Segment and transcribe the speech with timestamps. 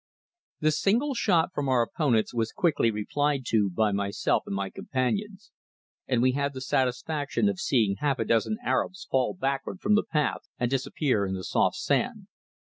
[0.61, 5.51] THE single shot from our opponents was quickly replied to by myself and my companions,
[6.07, 10.01] and we had the satisfaction of seeing half a dozen Arabs fall backward from the
[10.03, 12.25] path and disappear in the soft sand.